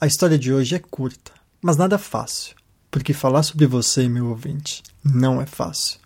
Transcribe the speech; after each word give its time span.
A 0.00 0.06
história 0.06 0.38
de 0.38 0.52
hoje 0.52 0.76
é 0.76 0.78
curta, 0.78 1.32
mas 1.60 1.76
nada 1.76 1.98
fácil, 1.98 2.54
porque 2.88 3.12
falar 3.12 3.42
sobre 3.42 3.66
você, 3.66 4.08
meu 4.08 4.26
ouvinte, 4.28 4.80
não 5.02 5.42
é 5.42 5.46
fácil. 5.46 5.98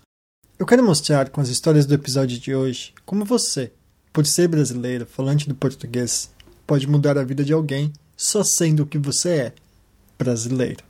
Eu 0.59 0.65
quero 0.65 0.83
mostrar 0.83 1.29
com 1.29 1.43
as 1.43 1.51
histórias 1.51 1.85
do 1.85 1.93
episódio 1.93 2.39
de 2.39 2.55
hoje 2.55 2.95
como 3.05 3.23
você, 3.23 3.71
por 4.11 4.25
ser 4.25 4.49
brasileiro, 4.49 5.05
falante 5.05 5.47
do 5.47 5.55
português, 5.55 6.31
pode 6.67 6.87
mudar 6.87 7.19
a 7.19 7.23
vida 7.23 7.45
de 7.45 7.53
alguém 7.53 7.93
só 8.17 8.43
sendo 8.43 8.85
o 8.85 8.87
que 8.87 8.97
você 8.97 9.29
é, 9.29 9.53
brasileiro. 10.19 10.83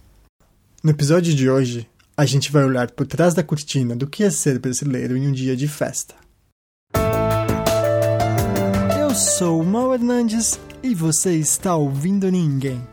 No 0.81 0.93
episódio 0.93 1.35
de 1.35 1.51
hoje, 1.51 1.89
a 2.17 2.25
gente 2.25 2.53
vai 2.53 2.63
olhar 2.63 2.89
por 2.93 3.05
trás 3.05 3.35
da 3.35 3.43
cortina 3.43 3.97
do 3.97 4.07
que 4.07 4.23
é 4.23 4.31
ser 4.31 4.61
brasileiro 4.61 5.17
em 5.17 5.27
um 5.27 5.33
dia 5.33 5.57
de 5.57 5.67
festa. 5.67 6.15
Eu 8.97 9.13
sou 9.13 9.61
o 9.61 9.67
Mal 9.67 9.93
Hernandes 9.93 10.57
e 10.85 10.95
você 10.95 11.35
está 11.35 11.75
ouvindo 11.75 12.31
ninguém. 12.31 12.92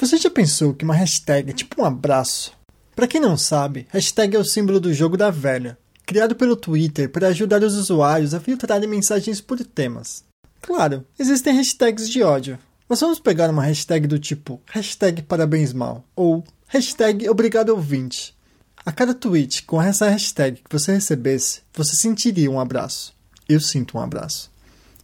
Você 0.00 0.16
já 0.16 0.30
pensou 0.30 0.72
que 0.72 0.82
uma 0.82 0.94
hashtag 0.94 1.50
é 1.50 1.52
tipo 1.52 1.82
um 1.82 1.84
abraço? 1.84 2.54
Para 2.96 3.06
quem 3.06 3.20
não 3.20 3.36
sabe, 3.36 3.86
hashtag 3.90 4.34
é 4.34 4.38
o 4.38 4.44
símbolo 4.44 4.80
do 4.80 4.94
jogo 4.94 5.14
da 5.14 5.30
velha, 5.30 5.76
criado 6.06 6.34
pelo 6.34 6.56
Twitter 6.56 7.10
para 7.10 7.28
ajudar 7.28 7.62
os 7.62 7.74
usuários 7.74 8.32
a 8.32 8.40
filtrarem 8.40 8.88
mensagens 8.88 9.42
por 9.42 9.62
temas. 9.62 10.24
Claro, 10.62 11.04
existem 11.18 11.54
hashtags 11.54 12.08
de 12.08 12.22
ódio, 12.22 12.58
mas 12.88 12.98
vamos 12.98 13.20
pegar 13.20 13.50
uma 13.50 13.62
hashtag 13.62 14.06
do 14.06 14.18
tipo 14.18 14.58
hashtag 14.72 15.20
parabéns 15.20 15.74
mal 15.74 16.02
ou 16.16 16.42
hashtag 16.66 17.28
obrigado 17.28 17.68
ouvinte. 17.68 18.34
A 18.86 18.90
cada 18.92 19.12
tweet 19.12 19.64
com 19.64 19.82
essa 19.82 20.08
hashtag 20.08 20.62
que 20.66 20.78
você 20.78 20.92
recebesse, 20.92 21.60
você 21.74 21.94
sentiria 21.94 22.50
um 22.50 22.58
abraço. 22.58 23.14
Eu 23.46 23.60
sinto 23.60 23.98
um 23.98 24.00
abraço. 24.00 24.50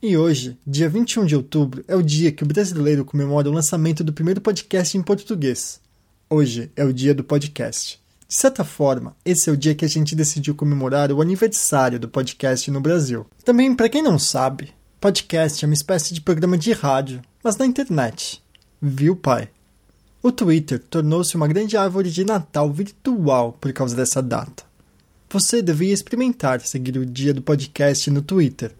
E 0.02 0.14
hoje, 0.14 0.58
dia 0.66 0.90
21 0.90 1.24
de 1.24 1.34
outubro, 1.34 1.82
é 1.88 1.96
o 1.96 2.02
dia 2.02 2.30
que 2.30 2.42
o 2.42 2.46
brasileiro 2.46 3.02
comemora 3.02 3.48
o 3.48 3.52
lançamento 3.52 4.04
do 4.04 4.12
primeiro 4.12 4.42
podcast 4.42 4.96
em 4.96 5.02
português. 5.02 5.80
Hoje 6.28 6.70
é 6.76 6.84
o 6.84 6.92
dia 6.92 7.14
do 7.14 7.24
podcast. 7.24 7.98
De 8.28 8.34
certa 8.34 8.62
forma, 8.62 9.16
esse 9.24 9.48
é 9.48 9.52
o 9.52 9.56
dia 9.56 9.74
que 9.74 9.86
a 9.86 9.88
gente 9.88 10.14
decidiu 10.14 10.54
comemorar 10.54 11.10
o 11.10 11.22
aniversário 11.22 11.98
do 11.98 12.10
podcast 12.10 12.70
no 12.70 12.78
Brasil. 12.78 13.24
Também, 13.42 13.74
para 13.74 13.88
quem 13.88 14.02
não 14.02 14.18
sabe, 14.18 14.74
podcast 15.00 15.64
é 15.64 15.68
uma 15.68 15.74
espécie 15.74 16.12
de 16.12 16.20
programa 16.20 16.58
de 16.58 16.72
rádio, 16.72 17.22
mas 17.42 17.56
na 17.56 17.64
internet. 17.64 18.42
Viu, 18.82 19.16
pai? 19.16 19.48
O 20.22 20.30
Twitter 20.30 20.78
tornou-se 20.78 21.34
uma 21.36 21.48
grande 21.48 21.74
árvore 21.74 22.10
de 22.10 22.22
Natal 22.22 22.70
virtual 22.70 23.54
por 23.58 23.72
causa 23.72 23.96
dessa 23.96 24.20
data. 24.20 24.62
Você 25.30 25.62
devia 25.62 25.94
experimentar 25.94 26.60
seguir 26.60 26.98
o 26.98 27.06
dia 27.06 27.32
do 27.32 27.40
podcast 27.40 28.10
no 28.10 28.20
Twitter 28.20 28.74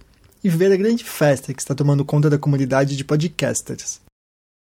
e 0.47 0.49
ver 0.49 0.71
a 0.71 0.77
grande 0.77 1.03
festa 1.03 1.53
que 1.53 1.61
está 1.61 1.75
tomando 1.75 2.05
conta 2.05 2.31
da 2.31 2.39
comunidade 2.39 2.97
de 2.97 3.03
podcasters. 3.03 4.01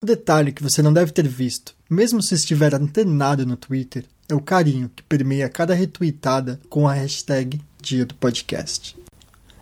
O 0.00 0.06
detalhe 0.06 0.52
que 0.52 0.62
você 0.62 0.80
não 0.80 0.92
deve 0.92 1.10
ter 1.10 1.26
visto, 1.26 1.74
mesmo 1.90 2.22
se 2.22 2.32
estiver 2.36 2.72
antenado 2.72 3.44
no 3.44 3.56
Twitter, 3.56 4.04
é 4.28 4.34
o 4.36 4.40
carinho 4.40 4.88
que 4.94 5.02
permeia 5.02 5.48
cada 5.48 5.74
retweetada 5.74 6.60
com 6.68 6.86
a 6.86 6.92
hashtag 6.92 7.60
Dia 7.82 8.06
do 8.06 8.14
Podcast. 8.14 8.96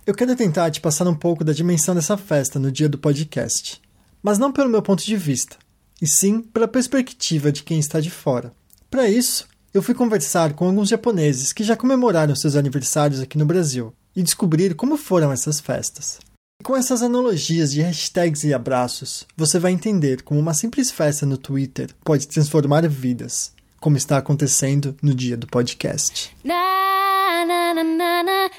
Eu 0.07 0.15
quero 0.15 0.37
tentar 0.37 0.71
te 0.71 0.83
passar 0.83 1.09
um 1.09 1.15
pouco 1.15 1.43
da 1.43 1.55
dimensão 1.55 1.95
dessa 1.95 2.19
festa 2.19 2.59
no 2.59 2.71
dia 2.71 2.91
do 2.91 2.99
podcast, 2.99 3.81
mas 4.23 4.37
não 4.37 4.53
pelo 4.53 4.69
meu 4.69 4.83
ponto 4.83 5.03
de 5.03 5.17
vista, 5.17 5.57
e 5.99 6.07
sim 6.07 6.43
pela 6.43 6.69
perspectiva 6.69 7.51
de 7.51 7.63
quem 7.63 7.79
está 7.79 8.01
de 8.01 8.11
fora. 8.11 8.53
Para 8.91 9.09
isso, 9.09 9.49
eu 9.73 9.81
fui 9.81 9.95
conversar 9.95 10.53
com 10.53 10.67
alguns 10.67 10.91
japoneses 10.91 11.55
que 11.55 11.65
já 11.65 11.75
comemoraram 11.75 12.37
seus 12.37 12.55
aniversários 12.55 13.21
aqui 13.21 13.39
no 13.39 13.47
Brasil 13.47 13.95
e 14.15 14.23
descobrir 14.23 14.75
como 14.75 14.97
foram 14.97 15.33
essas 15.33 15.61
festas. 15.61 16.19
E 16.61 16.65
com 16.65 16.77
essas 16.77 17.03
analogias 17.03 17.73
de 17.73 17.83
hashtags 17.83 18.45
e 18.45 18.55
abraços, 18.55 19.27
você 19.37 19.59
vai 19.59 19.73
entender 19.73 20.23
como 20.23 20.39
uma 20.39 20.55
simples 20.55 20.91
festa 20.91 21.27
no 21.27 21.37
Twitter 21.37 21.91
pode 22.05 22.29
transformar 22.29 22.87
vidas, 22.89 23.53
como 23.81 23.97
está 23.97 24.19
acontecendo 24.19 24.97
no 25.03 25.15
dia 25.15 25.37
do 25.37 25.47
podcast. 25.47 26.31
Na, 26.45 27.45
na, 27.45 27.75
na, 27.75 28.51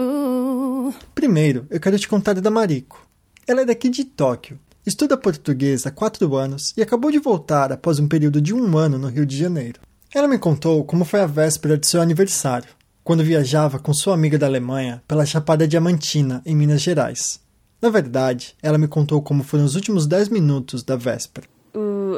uh. 0.00 0.94
Primeiro, 1.14 1.66
eu 1.68 1.78
quero 1.78 1.98
te 1.98 2.08
contar 2.08 2.40
da 2.40 2.50
Mariko. 2.50 3.06
Ela 3.46 3.62
é 3.62 3.64
daqui 3.64 3.90
de 3.90 4.04
Tóquio, 4.04 4.58
estuda 4.86 5.16
português 5.16 5.86
há 5.86 5.90
quatro 5.90 6.34
anos 6.34 6.72
e 6.76 6.82
acabou 6.82 7.10
de 7.10 7.18
voltar 7.18 7.72
após 7.72 7.98
um 7.98 8.08
período 8.08 8.40
de 8.40 8.54
um 8.54 8.78
ano 8.78 8.98
no 8.98 9.08
Rio 9.08 9.26
de 9.26 9.36
Janeiro. 9.36 9.80
Ela 10.14 10.28
me 10.28 10.38
contou 10.38 10.84
como 10.84 11.06
foi 11.06 11.20
a 11.20 11.26
véspera 11.26 11.78
de 11.78 11.86
seu 11.86 12.02
aniversário, 12.02 12.68
quando 13.02 13.24
viajava 13.24 13.78
com 13.78 13.94
sua 13.94 14.12
amiga 14.12 14.38
da 14.38 14.44
Alemanha 14.44 15.02
pela 15.08 15.24
Chapada 15.24 15.66
Diamantina, 15.66 16.42
em 16.44 16.54
Minas 16.54 16.82
Gerais. 16.82 17.40
Na 17.80 17.88
verdade, 17.88 18.54
ela 18.62 18.76
me 18.76 18.86
contou 18.86 19.22
como 19.22 19.42
foram 19.42 19.64
os 19.64 19.74
últimos 19.74 20.06
dez 20.06 20.28
minutos 20.28 20.82
da 20.82 20.96
véspera. 20.96 21.46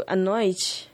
A 0.09 0.17
noite 0.17 0.91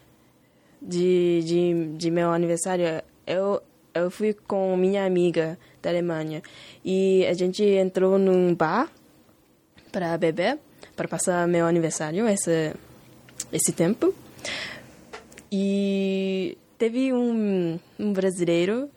de, 0.80 1.42
de, 1.42 1.96
de 1.96 2.10
meu 2.10 2.32
aniversário, 2.32 2.84
eu, 3.26 3.62
eu 3.94 4.10
fui 4.10 4.34
com 4.34 4.76
minha 4.76 5.06
amiga 5.06 5.58
da 5.82 5.88
Alemanha 5.88 6.42
e 6.84 7.24
a 7.24 7.32
gente 7.32 7.64
entrou 7.64 8.18
num 8.18 8.54
bar 8.54 8.92
para 9.90 10.18
beber, 10.18 10.58
para 10.94 11.08
passar 11.08 11.48
meu 11.48 11.66
aniversário 11.66 12.28
esse, 12.28 12.74
esse 13.50 13.72
tempo. 13.72 14.14
E 15.50 16.58
teve 16.80 17.12
um, 17.12 17.78
um 17.98 18.12
brasileiro 18.14 18.88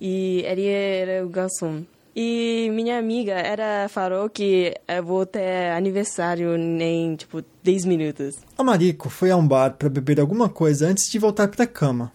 e 0.00 0.42
ele 0.46 0.66
era 0.66 1.24
o 1.24 1.28
garçom. 1.28 1.84
E 2.16 2.70
minha 2.72 2.98
amiga 2.98 3.34
era 3.34 3.86
falou 3.90 4.28
que 4.30 4.74
eu 4.88 5.04
vou 5.04 5.26
ter 5.26 5.70
aniversário 5.72 6.56
em 6.56 7.14
tipo 7.14 7.44
10 7.62 7.84
minutos. 7.84 8.36
A 8.56 8.64
Mariko 8.64 9.10
foi 9.10 9.30
a 9.30 9.36
um 9.36 9.46
bar 9.46 9.74
para 9.74 9.90
beber 9.90 10.18
alguma 10.18 10.48
coisa 10.48 10.88
antes 10.88 11.10
de 11.10 11.18
voltar 11.18 11.48
para 11.48 11.64
a 11.64 11.68
cama. 11.68 12.10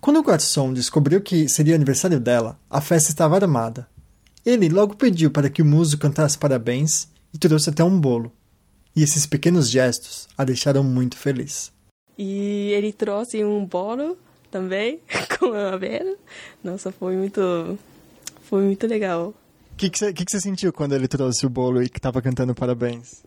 Quando 0.00 0.20
o 0.20 0.22
garçom 0.22 0.72
descobriu 0.72 1.20
que 1.20 1.48
seria 1.48 1.74
aniversário 1.74 2.20
dela, 2.20 2.56
a 2.70 2.80
festa 2.80 3.10
estava 3.10 3.34
armada. 3.34 3.88
Ele 4.44 4.68
logo 4.68 4.94
pediu 4.94 5.28
para 5.28 5.50
que 5.50 5.60
o 5.60 5.66
músico 5.66 6.02
cantasse 6.02 6.38
parabéns 6.38 7.08
e 7.34 7.38
trouxe 7.38 7.70
até 7.70 7.82
um 7.82 8.00
bolo. 8.00 8.32
E 8.94 9.02
esses 9.02 9.26
pequenos 9.26 9.68
gestos 9.68 10.28
a 10.38 10.44
deixaram 10.44 10.84
muito 10.84 11.16
feliz. 11.16 11.72
E 12.16 12.70
ele 12.72 12.92
trouxe 12.92 13.44
um 13.44 13.66
bolo 13.66 14.16
também, 14.50 15.00
com 15.38 15.52
a 15.52 15.76
Vera. 15.76 16.16
Nossa, 16.62 16.92
foi 16.92 17.16
muito. 17.16 17.78
Foi 18.42 18.62
muito 18.62 18.86
legal. 18.86 19.34
O 19.72 19.76
que, 19.76 19.90
que, 19.90 19.98
você, 19.98 20.12
que, 20.12 20.24
que 20.24 20.32
você 20.32 20.40
sentiu 20.40 20.72
quando 20.72 20.94
ele 20.94 21.08
trouxe 21.08 21.44
o 21.44 21.50
bolo 21.50 21.82
e 21.82 21.88
que 21.88 22.00
tava 22.00 22.22
cantando 22.22 22.54
parabéns? 22.54 23.22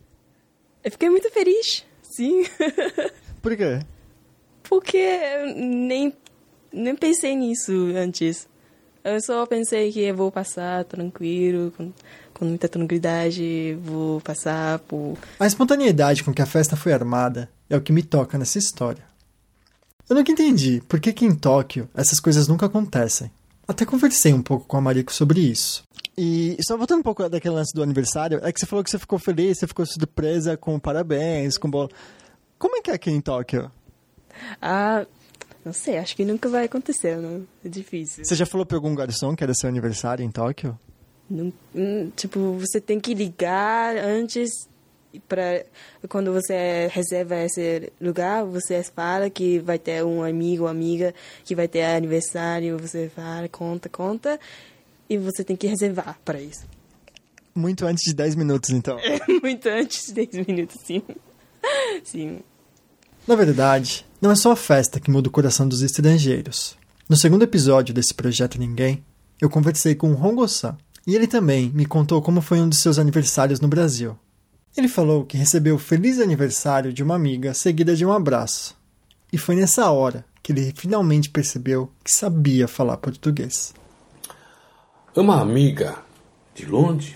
Eu 0.84 0.92
fiquei 0.92 1.10
muito 1.10 1.30
feliz, 1.30 1.86
sim. 2.02 2.44
Por 3.42 3.56
quê? 3.56 3.80
Porque 4.64 5.20
nem, 5.56 6.14
nem 6.72 6.96
pensei 6.96 7.36
nisso 7.36 7.72
antes. 7.96 8.48
Eu 9.04 9.22
só 9.22 9.46
pensei 9.46 9.92
que 9.92 10.02
eu 10.02 10.16
vou 10.16 10.32
passar 10.32 10.84
tranquilo, 10.86 11.72
com, 11.76 11.92
com 12.34 12.46
muita 12.46 12.68
tranquilidade, 12.68 13.78
vou 13.82 14.22
passar 14.22 14.80
por. 14.80 15.18
A 15.40 15.48
espontaneidade 15.48 16.24
com 16.24 16.34
que 16.34 16.42
a 16.42 16.46
festa 16.46 16.76
foi 16.76 16.94
armada 16.94 17.50
é 17.70 17.78
o 17.78 17.82
que 17.82 17.94
me 17.94 18.04
toca 18.04 18.38
nessa 18.38 18.58
história. 18.58 19.09
Eu 20.10 20.16
nunca 20.16 20.32
entendi 20.32 20.82
por 20.88 21.00
que, 21.00 21.14
que 21.14 21.24
em 21.24 21.36
Tóquio 21.36 21.88
essas 21.94 22.20
coisas 22.20 22.48
nunca 22.48 22.66
acontecem. 22.66 23.30
Até 23.68 23.86
conversei 23.86 24.34
um 24.34 24.42
pouco 24.42 24.66
com 24.66 24.76
a 24.76 24.82
Mariko 24.82 25.14
sobre 25.14 25.40
isso. 25.40 25.84
E 26.18 26.58
só 26.68 26.76
voltando 26.76 27.02
um 27.02 27.04
pouco 27.04 27.30
daquele 27.30 27.54
lance 27.54 27.72
do 27.74 27.84
aniversário, 27.84 28.40
é 28.44 28.52
que 28.52 28.60
você 28.60 28.66
falou 28.66 28.84
que 28.84 28.90
você 28.90 28.98
ficou 28.98 29.20
feliz, 29.20 29.60
você 29.60 29.68
ficou 29.68 29.86
surpresa 29.86 30.58
com 30.58 30.80
parabéns, 30.80 31.58
com 31.58 31.70
bola. 31.70 31.90
Como 32.58 32.76
é 32.76 32.82
que 32.82 32.90
é 32.90 32.96
aqui 32.96 33.12
em 33.12 33.22
Tóquio? 33.22 33.72
Ah, 34.60 35.06
não 35.64 35.72
sei, 35.72 36.00
acho 36.00 36.16
que 36.16 36.26
nunca 36.26 36.50
vai 36.50 36.66
acontecer, 36.66 37.16
não. 37.18 37.48
É 37.64 37.70
difícil. 37.70 38.26
Você 38.26 38.36
já 38.36 38.46
falou 38.46 38.66
pra 38.66 38.78
algum 38.78 38.96
garçom 38.96 39.36
que 39.36 39.44
era 39.44 39.54
seu 39.54 39.70
aniversário 39.70 40.26
em 40.26 40.32
Tóquio? 40.32 40.78
Não, 41.30 41.54
hum, 41.76 42.12
tipo, 42.16 42.54
você 42.54 42.82
tem 42.82 43.00
que 43.00 43.14
ligar 43.14 43.96
antes 43.96 44.68
para 45.28 45.66
quando 46.08 46.32
você 46.32 46.88
reserva 46.92 47.36
esse 47.38 47.92
lugar, 48.00 48.46
você 48.46 48.84
fala 48.84 49.30
que 49.30 49.60
vai 49.60 49.80
ter 49.80 50.04
um 50.04 50.24
amigo 50.24 50.64
ou 50.64 50.70
amiga 50.70 51.14
que 51.44 51.56
vai 51.56 51.68
ter 51.68 51.84
aniversário, 51.84 52.78
você 52.78 53.10
fala, 53.14 53.48
conta, 53.48 53.90
conta, 53.90 54.40
e 55.10 55.18
você 55.18 55.44
tem 55.44 55.56
que 55.56 55.68
reservar 55.68 56.20
para 56.24 56.40
isso. 56.40 56.66
Muito 57.56 57.86
antes 57.86 58.04
de 58.04 58.14
10 58.14 58.36
minutos, 58.36 58.70
então. 58.70 58.98
Muito 59.42 59.68
antes 59.68 60.08
de 60.08 60.26
10 60.26 60.48
minutos, 60.48 60.78
sim. 60.86 61.02
sim. 62.04 62.40
Na 63.28 63.36
verdade, 63.36 64.06
não 64.22 64.32
é 64.32 64.36
só 64.36 64.52
a 64.52 64.56
festa 64.56 65.00
que 65.00 65.12
muda 65.12 65.28
o 65.28 65.32
coração 65.32 65.68
dos 65.68 65.82
estrangeiros. 65.82 66.78
No 67.08 67.18
segundo 67.18 67.44
episódio 67.44 67.94
desse 67.94 68.14
projeto 68.14 68.60
Ninguém, 68.60 69.04
eu 69.42 69.50
conversei 69.50 69.96
com 69.96 70.12
o 70.12 70.16
Hongo-san, 70.16 70.78
e 71.08 71.16
ele 71.16 71.28
também 71.28 71.70
me 71.74 71.86
contou 71.86 72.22
como 72.22 72.42
foi 72.42 72.60
um 72.60 72.70
de 72.70 72.78
seus 72.78 73.00
aniversários 73.00 73.60
no 73.60 73.68
Brasil. 73.68 74.18
Ele 74.76 74.88
falou 74.88 75.26
que 75.26 75.38
recebeu 75.38 75.76
o 75.76 75.80
feliz 75.80 76.20
aniversário 76.20 76.94
de 76.94 77.04
uma 77.04 77.16
amiga 77.16 77.54
seguida 77.54 77.96
de 77.96 78.06
um 78.06 78.12
abraço. 78.12 78.76
E 79.32 79.38
foi 79.38 79.56
nessa 79.56 79.90
hora 79.92 80.26
que 80.42 80.52
ele 80.52 80.74
finalmente 80.76 81.30
percebeu 81.30 81.92
que 82.04 82.12
sabia 82.12 82.68
falar 82.68 82.98
português. 82.98 83.74
Uma 85.16 85.42
amiga 85.42 85.98
de 86.56 86.66
longe. 86.66 87.16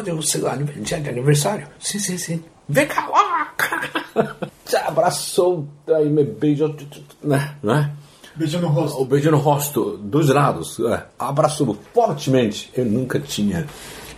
pode 0.00 0.10
o 0.12 0.22
seu 0.22 0.40
dia 0.82 1.00
de 1.00 1.08
aniversário? 1.08 1.66
Sim, 1.78 1.98
sim, 1.98 2.18
sim. 2.18 2.44
Vem 2.68 2.86
cá, 2.86 3.08
ó. 3.10 4.46
Te 4.64 4.76
abraçou, 4.76 5.66
aí 5.88 6.08
me 6.08 6.24
beijou, 6.24 6.74
né? 7.22 7.54
né? 7.62 7.92
Beijo 8.36 8.60
no 8.60 8.68
rosto. 8.68 9.00
O 9.00 9.04
beijo 9.04 9.30
no 9.30 9.38
rosto 9.38 9.96
dos 9.98 10.28
lados. 10.28 10.78
É, 10.80 11.04
abraçou 11.18 11.76
fortemente. 11.92 12.70
Eu 12.74 12.84
nunca 12.84 13.18
tinha 13.18 13.66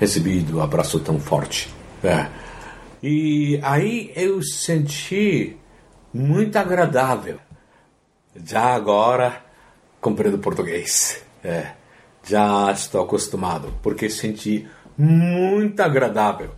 recebido 0.02 0.58
um 0.58 0.60
abraço 0.60 0.98
tão 0.98 1.20
forte. 1.20 1.72
É. 2.02 2.26
E 3.00 3.60
aí 3.62 4.12
eu 4.16 4.42
senti 4.42 5.56
muito 6.12 6.56
agradável. 6.56 7.38
Já 8.44 8.74
agora 8.74 9.40
compreendo 10.00 10.38
português. 10.38 11.22
É. 11.44 11.74
Já 12.24 12.72
estou 12.72 13.00
acostumado, 13.00 13.72
porque 13.80 14.10
senti 14.10 14.68
muito 14.98 15.78
agradável. 15.78 16.50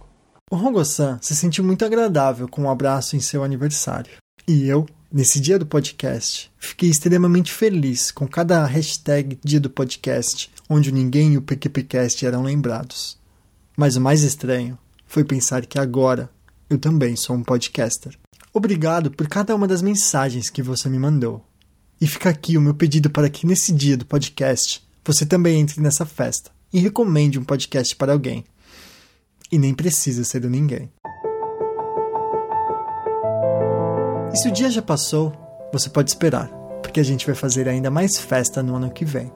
O 0.51 0.57
Hongo-san 0.57 1.19
se 1.21 1.37
sentiu 1.37 1.65
muito 1.65 1.85
agradável 1.85 2.49
com 2.49 2.63
o 2.63 2.65
um 2.65 2.71
abraço 2.71 3.15
em 3.15 3.21
seu 3.21 3.45
aniversário. 3.45 4.13
E 4.49 4.67
eu, 4.67 4.87
nesse 5.13 5.39
dia 5.39 5.59
do 5.59 5.67
podcast, 5.67 6.51
fiquei 6.57 6.89
extremamente 6.89 7.53
feliz 7.53 8.11
com 8.11 8.27
cada 8.27 8.65
hashtag 8.65 9.39
dia 9.45 9.61
do 9.61 9.69
podcast, 9.69 10.51
onde 10.67 10.89
o 10.89 10.95
Ninguém 10.95 11.35
e 11.35 11.37
o 11.37 11.43
PQPcast 11.43 12.25
eram 12.25 12.43
lembrados. 12.43 13.23
Mas 13.77 13.97
o 13.97 14.01
mais 14.01 14.23
estranho 14.23 14.79
foi 15.07 15.25
pensar 15.25 15.67
que 15.67 15.79
agora 15.79 16.31
eu 16.71 16.79
também 16.79 17.17
sou 17.17 17.37
um 17.37 17.43
podcaster. 17.43 18.17
Obrigado 18.53 19.11
por 19.11 19.29
cada 19.29 19.55
uma 19.55 19.67
das 19.67 19.83
mensagens 19.83 20.49
que 20.49 20.63
você 20.63 20.89
me 20.89 20.99
mandou. 20.99 21.45
E 22.01 22.07
fica 22.07 22.29
aqui 22.29 22.57
o 22.57 22.61
meu 22.61 22.75
pedido 22.75 23.11
para 23.11 23.29
que 23.29 23.47
nesse 23.47 23.73
dia 23.73 23.97
do 23.97 24.07
podcast 24.07 24.87
você 25.05 25.27
também 25.27 25.61
entre 25.61 25.81
nessa 25.81 26.07
festa 26.07 26.51
e 26.73 26.79
recomende 26.79 27.39
um 27.39 27.45
podcast 27.45 27.95
para 27.97 28.13
alguém. 28.13 28.45
E 29.51 29.59
nem 29.59 29.75
precisa 29.75 30.25
ser 30.25 30.41
do 30.41 30.51
ninguém. 30.51 30.91
E 34.33 34.37
se 34.37 34.49
o 34.49 34.53
dia 34.53 34.71
já 34.71 34.83
passou, 34.83 35.33
você 35.73 35.89
pode 35.89 36.11
esperar, 36.11 36.49
porque 36.83 36.99
a 36.99 37.05
gente 37.05 37.27
vai 37.27 37.35
fazer 37.35 37.69
ainda 37.69 37.91
mais 37.91 38.19
festa 38.19 38.63
no 38.63 38.75
ano 38.75 38.91
que 38.91 39.05
vem. 39.05 39.33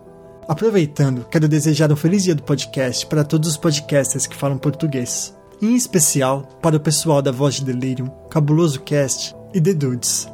Aproveitando, 0.49 1.27
quero 1.31 1.47
desejar 1.47 1.93
um 1.93 1.97
feliz 1.97 2.25
dia 2.25 2.35
do 2.35 2.43
podcast 2.43 3.05
para 3.05 3.23
todos 3.23 3.50
os 3.50 3.56
podcasters 3.59 4.27
que 4.27 4.35
falam 4.35 4.56
português, 4.56 5.37
em 5.61 5.77
especial 5.77 6.49
para 6.62 6.75
o 6.75 6.81
pessoal 6.81 7.21
da 7.21 7.31
Voz 7.31 7.56
de 7.56 7.67
Delirium, 7.67 8.09
Cabuloso 8.31 8.81
Cast 8.81 9.37
e 9.53 9.61
The 9.61 9.75
Dudes. 9.75 10.27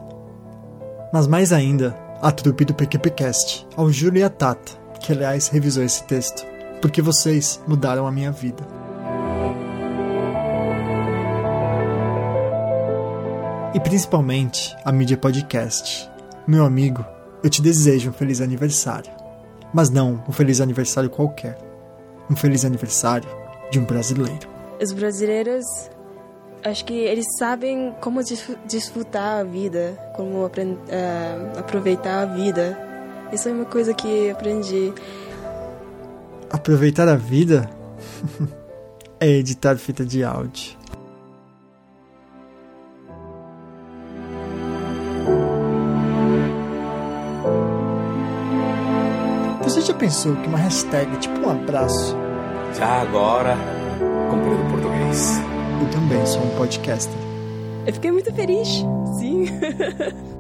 Mas 1.12 1.26
mais 1.26 1.52
ainda, 1.52 1.99
a 2.22 2.31
trupe 2.31 2.64
do 2.64 2.72
PQPcast, 2.72 3.66
ao 3.76 3.90
Júlio 3.90 4.20
e 4.20 4.22
a 4.22 4.31
Tata, 4.31 4.78
que 5.00 5.12
aliás 5.12 5.49
revisou 5.49 5.82
esse 5.82 6.05
texto, 6.05 6.46
porque 6.81 7.02
vocês 7.02 7.61
mudaram 7.66 8.06
a 8.06 8.12
minha 8.12 8.31
vida. 8.31 8.64
E 13.75 13.81
principalmente 13.81 14.76
a 14.84 14.93
mídia 14.93 15.16
podcast. 15.16 16.08
Meu 16.46 16.64
amigo, 16.64 17.05
eu 17.43 17.50
te 17.50 17.61
desejo 17.61 18.11
um 18.11 18.12
feliz 18.12 18.40
aniversário. 18.40 19.24
Mas 19.75 19.91
não 19.91 20.23
um 20.29 20.32
feliz 20.32 20.61
aniversário 20.61 21.11
qualquer. 21.11 21.59
Um 22.31 22.37
feliz 22.37 22.65
aniversário 22.65 23.29
de 23.71 23.81
um 23.81 23.85
brasileiro. 23.85 24.49
Os 24.81 24.93
brasileiros, 24.93 25.65
acho 26.65 26.85
que 26.85 26.94
eles 26.94 27.26
sabem 27.38 27.93
como 28.00 28.21
desfrutar 28.67 29.41
a 29.41 29.44
vida, 29.44 29.99
como 30.15 30.47
uh, 30.47 30.49
aproveitar 31.59 32.23
a 32.23 32.26
vida. 32.26 32.79
Isso 33.32 33.49
é 33.49 33.53
uma 33.53 33.65
coisa 33.65 33.93
que 33.93 34.31
aprendi. 34.31 34.93
Aproveitar 36.50 37.09
a 37.09 37.17
vida 37.17 37.69
é 39.19 39.29
editar 39.29 39.76
fita 39.76 40.05
de 40.05 40.23
áudio. 40.23 40.83
Já 49.84 49.94
pensou 49.94 50.34
que 50.36 50.48
uma 50.48 50.56
hashtag 50.58 51.14
é 51.14 51.19
tipo 51.19 51.38
um 51.40 51.50
abraço? 51.50 52.16
Já 52.78 53.02
agora 53.02 53.54
compreendo 54.31 54.70
português. 54.70 55.38
Eu 55.81 55.90
também 55.90 56.25
sou 56.25 56.42
um 56.42 56.56
podcaster. 56.56 57.14
Eu 57.86 57.92
fiquei 57.92 58.10
muito 58.10 58.32
feliz, 58.32 58.69
sim. 59.19 59.46